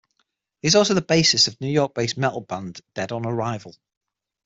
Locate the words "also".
0.73-0.95